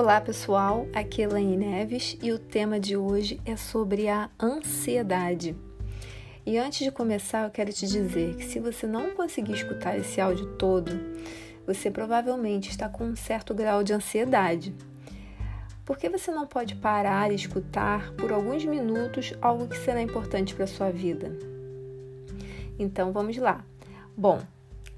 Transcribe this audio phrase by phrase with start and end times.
[0.00, 5.54] Olá pessoal, aqui é Elaine Neves e o tema de hoje é sobre a ansiedade.
[6.46, 10.18] E antes de começar, eu quero te dizer que se você não conseguir escutar esse
[10.18, 10.90] áudio todo,
[11.66, 14.74] você provavelmente está com um certo grau de ansiedade.
[15.84, 20.54] Por que você não pode parar e escutar por alguns minutos algo que será importante
[20.54, 21.30] para a sua vida?
[22.78, 23.62] Então vamos lá.
[24.16, 24.40] Bom,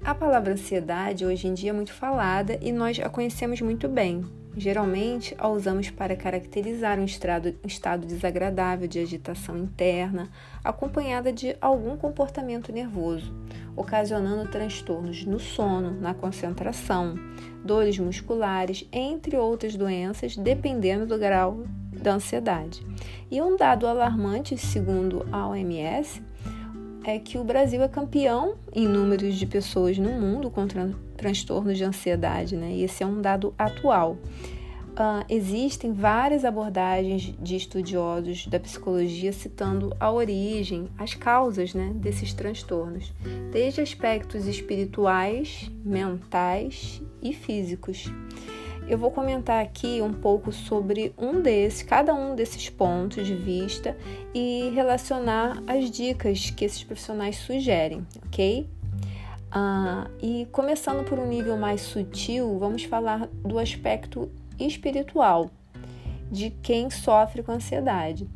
[0.01, 4.23] a palavra ansiedade hoje em dia é muito falada e nós a conhecemos muito bem.
[4.55, 10.29] Geralmente a usamos para caracterizar um estado, desagradável de agitação interna,
[10.63, 13.33] acompanhada de algum comportamento nervoso,
[13.75, 17.15] ocasionando transtornos no sono, na concentração,
[17.65, 22.85] dores musculares, entre outras doenças, dependendo do grau da ansiedade.
[23.31, 26.21] E um dado alarmante, segundo a OMS,
[27.03, 30.67] é que o Brasil é campeão em números de pessoas no mundo com
[31.23, 32.71] tran transtornos de ansiedade, né?
[32.71, 34.17] E esse é um dado atual.
[34.93, 42.31] Uh, existem várias abordagens de estudiosos da psicologia citando a origem, as causas né, desses
[42.31, 43.11] transtornos,
[43.51, 48.05] desde aspectos espirituais, mentais e físicos.
[48.87, 53.97] Eu vou comentar aqui um pouco sobre um desses, cada um desses pontos de vista
[54.31, 58.67] e relacionar as dicas que esses profissionais sugerem, ok?
[59.55, 64.27] Ah, e começando por um nível mais sutil, vamos falar do aspecto
[64.59, 65.51] espiritual
[66.31, 68.27] de quem sofre com ansiedade.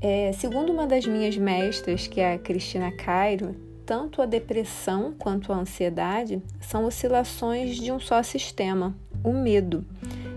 [0.00, 5.52] É, segundo uma das minhas mestras, que é a Cristina Cairo, tanto a depressão quanto
[5.52, 9.84] a ansiedade são oscilações de um só sistema, o medo.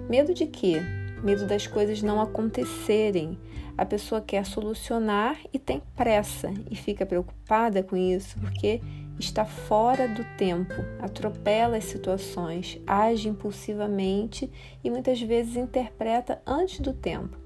[0.10, 0.82] Medo de quê?
[1.24, 3.38] Medo das coisas não acontecerem.
[3.78, 8.82] A pessoa quer solucionar e tem pressa e fica preocupada com isso porque
[9.20, 14.52] está fora do tempo, atropela as situações, age impulsivamente
[14.84, 17.38] e muitas vezes interpreta antes do tempo.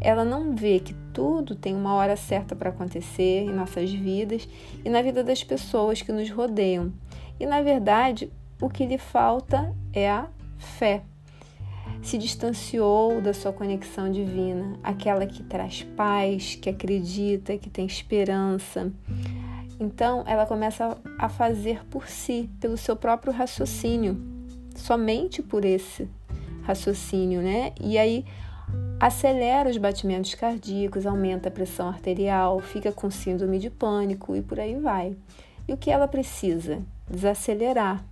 [0.00, 4.48] Ela não vê que tudo tem uma hora certa para acontecer em nossas vidas
[4.84, 6.92] e na vida das pessoas que nos rodeiam.
[7.40, 8.30] E na verdade,
[8.60, 11.02] o que lhe falta é a fé.
[12.02, 18.92] Se distanciou da sua conexão divina, aquela que traz paz, que acredita, que tem esperança.
[19.80, 24.20] Então, ela começa a fazer por si, pelo seu próprio raciocínio,
[24.74, 26.08] somente por esse
[26.62, 27.72] raciocínio, né?
[27.80, 28.24] E aí
[29.00, 34.58] acelera os batimentos cardíacos, aumenta a pressão arterial, fica com síndrome de pânico e por
[34.58, 35.16] aí vai.
[35.66, 36.82] E o que ela precisa?
[37.08, 38.04] Desacelerar,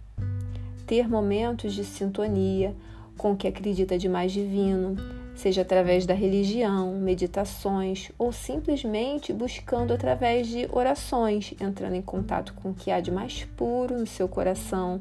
[0.87, 2.75] ter momentos de sintonia
[3.19, 4.97] com o que acredita de mais divino,
[5.37, 12.71] seja através da religião, meditações ou simplesmente buscando através de orações, entrando em contato com
[12.71, 15.01] o que há de mais puro no seu coração,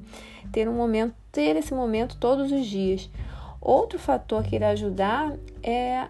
[0.51, 3.09] ter um momento, ter esse momento todos os dias,
[3.65, 6.07] Outro fator que irá ajudar é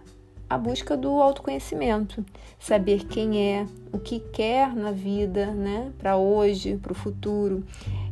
[0.50, 2.24] a busca do autoconhecimento,
[2.60, 7.64] saber quem é, o que quer na vida, né, para hoje, para o futuro,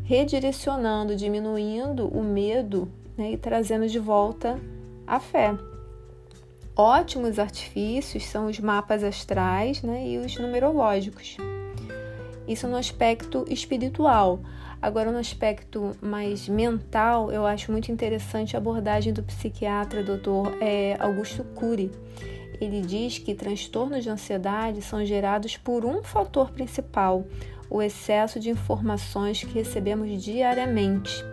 [0.05, 4.57] redirecionando, diminuindo o medo né, e trazendo de volta
[5.05, 5.53] a fé.
[6.75, 11.37] Ótimos artifícios são os mapas astrais né, e os numerológicos.
[12.47, 14.39] Isso no aspecto espiritual.
[14.81, 20.57] Agora, no aspecto mais mental, eu acho muito interessante a abordagem do psiquiatra Dr.
[20.59, 21.91] É, Augusto Cury.
[22.59, 27.23] Ele diz que transtornos de ansiedade são gerados por um fator principal,
[27.69, 31.23] o excesso de informações que recebemos diariamente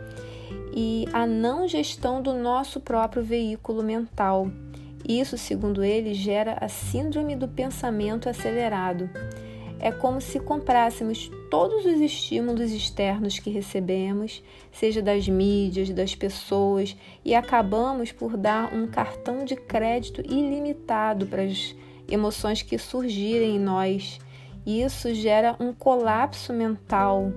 [0.75, 4.49] e a não gestão do nosso próprio veículo mental.
[5.09, 9.09] Isso, segundo ele, gera a síndrome do pensamento acelerado
[9.81, 16.95] é como se comprássemos todos os estímulos externos que recebemos, seja das mídias, das pessoas,
[17.25, 21.75] e acabamos por dar um cartão de crédito ilimitado para as
[22.07, 24.19] emoções que surgirem em nós.
[24.67, 27.33] Isso gera um colapso mental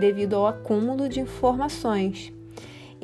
[0.00, 2.32] devido ao acúmulo de informações.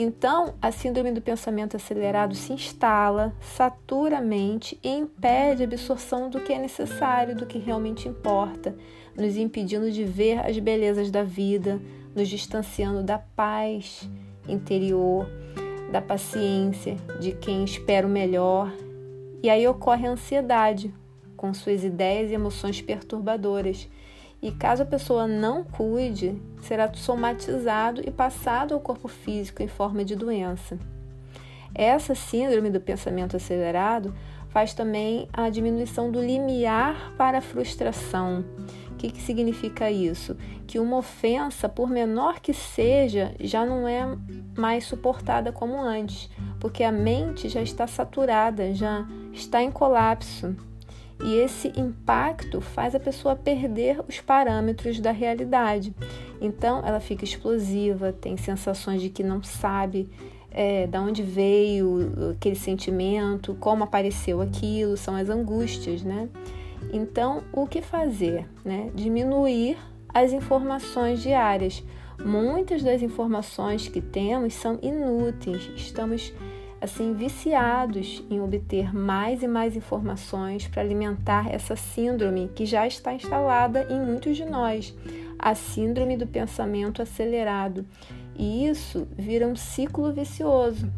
[0.01, 6.31] Então, a síndrome do pensamento acelerado se instala, satura a mente e impede a absorção
[6.31, 8.77] do que é necessário, do que realmente importa,
[9.17, 11.83] nos impedindo de ver as belezas da vida,
[12.15, 14.09] nos distanciando da paz
[14.47, 15.29] interior,
[15.91, 18.73] da paciência, de quem espera o melhor.
[19.43, 20.95] E aí ocorre a ansiedade,
[21.37, 23.89] com suas ideias e emoções perturbadoras
[24.41, 30.05] e caso a pessoa não cuide, será somatizado e passado ao corpo físico em forma
[30.05, 30.79] de doença.
[31.75, 34.15] Essa síndrome do pensamento acelerado
[34.49, 38.45] faz também a diminuição do limiar para a frustração.
[38.91, 40.37] O que, que significa isso?
[40.67, 44.05] Que uma ofensa, por menor que seja, já não é
[44.57, 50.57] mais suportada como antes, porque a mente já está saturada, já está em colapso.
[51.21, 55.95] E esse impacto faz a pessoa perder os parâmetros da realidade.
[56.41, 60.09] Então, ela fica explosiva, tem sensações de que não sabe
[60.51, 66.29] é, da onde veio aquele sentimento, como apareceu aquilo, são as angústias, né?
[66.93, 68.47] Então, o que fazer?
[68.65, 68.91] Né?
[68.95, 69.77] Diminuir
[70.13, 71.83] as informações diárias.
[72.25, 75.71] Muitas das informações que temos são inúteis.
[75.77, 76.33] Estamos
[76.81, 83.13] assim viciados em obter mais e mais informações para alimentar essa síndrome que já está
[83.13, 84.95] instalada em muitos de nós,
[85.39, 87.85] a síndrome do pensamento acelerado.
[88.37, 90.91] E isso vira um ciclo vicioso.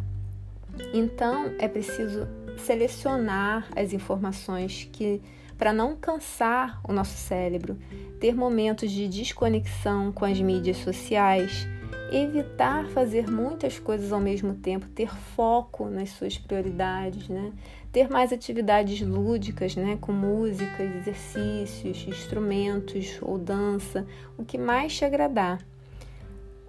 [0.92, 2.28] Então, é preciso
[2.58, 5.22] selecionar as informações que
[5.56, 7.76] para não cansar o nosso cérebro,
[8.18, 11.68] ter momentos de desconexão com as mídias sociais,
[12.10, 17.52] evitar fazer muitas coisas ao mesmo tempo, ter foco nas suas prioridades, né?
[17.92, 24.06] Ter mais atividades lúdicas, né, com músicas, exercícios, instrumentos ou dança,
[24.38, 25.60] o que mais te agradar.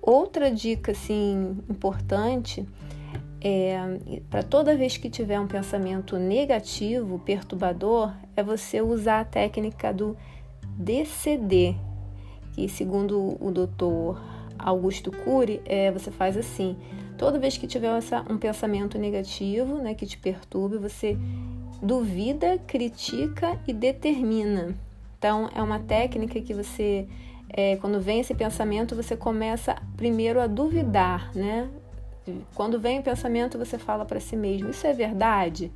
[0.02, 2.66] Outra dica assim importante
[3.44, 3.76] é,
[4.30, 10.16] para toda vez que tiver um pensamento negativo, perturbador, é você usar a técnica do
[10.78, 11.76] DCD,
[12.54, 14.22] que segundo o doutor
[14.64, 16.78] Augusto Cury, é, você faz assim:
[17.18, 21.18] toda vez que tiver essa, um pensamento negativo, né, que te perturbe, você
[21.82, 24.76] duvida, critica e determina.
[25.18, 27.08] Então, é uma técnica que você,
[27.50, 31.70] é, quando vem esse pensamento, você começa primeiro a duvidar, né?
[32.54, 35.72] Quando vem o pensamento, você fala para si mesmo: Isso é verdade?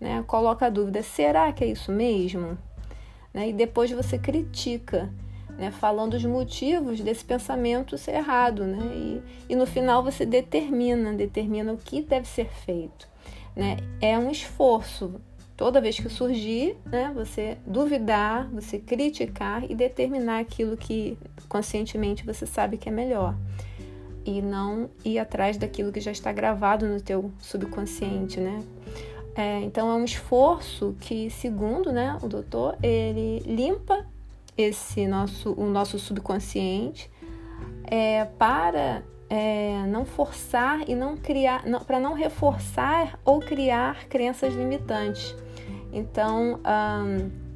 [0.00, 0.22] Né?
[0.26, 2.58] Coloca a dúvida: será que é isso mesmo?
[3.32, 3.48] Né?
[3.48, 5.12] E depois você critica,
[5.58, 5.72] né?
[5.72, 8.64] falando os motivos desse pensamento ser errado.
[8.64, 8.78] Né?
[8.94, 13.08] E, e no final você determina, determina o que deve ser feito.
[13.54, 13.76] Né?
[14.00, 15.20] É um esforço.
[15.56, 21.18] Toda vez que surgir, né, você duvidar, você criticar e determinar aquilo que
[21.48, 23.34] conscientemente você sabe que é melhor
[24.24, 28.62] e não ir atrás daquilo que já está gravado no teu subconsciente, né?
[29.34, 34.04] É, então é um esforço que, segundo né, o doutor, ele limpa
[34.58, 37.08] esse nosso, o nosso subconsciente
[37.84, 45.34] é, para é, não forçar e não criar, para não reforçar ou criar crenças limitantes.
[45.92, 47.48] Então, um,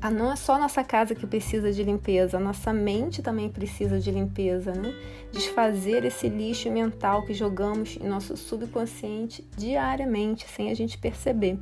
[0.00, 3.98] ah, não é só nossa casa que precisa de limpeza, a nossa mente também precisa
[3.98, 4.94] de limpeza, né?
[5.32, 11.58] Desfazer esse lixo mental que jogamos em nosso subconsciente diariamente, sem a gente perceber.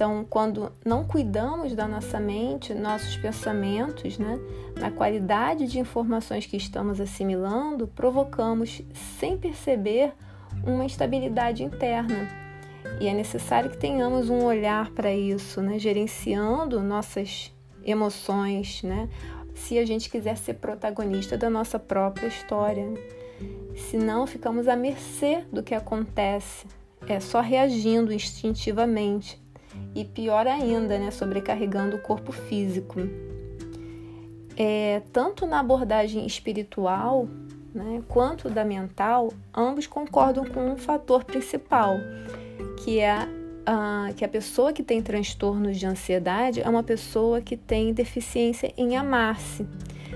[0.00, 4.40] Então, quando não cuidamos da nossa mente, nossos pensamentos, né,
[4.80, 8.80] na qualidade de informações que estamos assimilando, provocamos,
[9.18, 10.14] sem perceber,
[10.64, 12.26] uma instabilidade interna
[12.98, 15.78] e é necessário que tenhamos um olhar para isso, né?
[15.78, 17.54] gerenciando nossas
[17.84, 19.06] emoções, né?
[19.54, 22.88] se a gente quiser ser protagonista da nossa própria história.
[23.90, 26.66] Senão, ficamos à mercê do que acontece,
[27.06, 29.39] é só reagindo instintivamente.
[29.94, 31.10] E pior ainda, né?
[31.10, 33.00] sobrecarregando o corpo físico.
[34.56, 37.26] É, tanto na abordagem espiritual
[37.74, 41.96] né, quanto da mental, ambos concordam com um fator principal,
[42.84, 43.28] que é
[43.66, 48.72] a, que a pessoa que tem transtornos de ansiedade é uma pessoa que tem deficiência
[48.76, 49.66] em amar-se.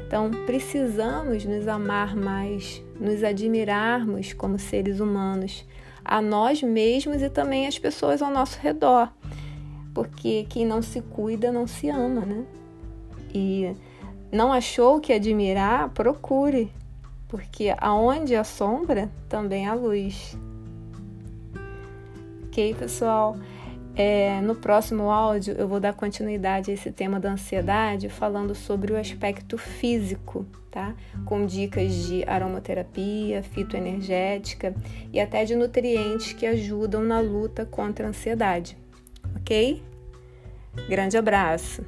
[0.06, 5.64] Então, precisamos nos amar mais, nos admirarmos como seres humanos,
[6.04, 9.10] a nós mesmos e também as pessoas ao nosso redor.
[9.94, 12.44] Porque quem não se cuida não se ama, né?
[13.32, 13.74] E
[14.30, 16.70] não achou o que admirar, procure,
[17.28, 20.36] porque aonde há sombra também há luz.
[22.46, 23.36] Ok, pessoal?
[23.96, 28.92] É, no próximo áudio eu vou dar continuidade a esse tema da ansiedade, falando sobre
[28.92, 30.94] o aspecto físico, tá?
[31.24, 34.74] Com dicas de aromaterapia, fitoenergética
[35.12, 38.76] e até de nutrientes que ajudam na luta contra a ansiedade,
[39.36, 39.82] ok?
[40.88, 41.82] Grande abraço!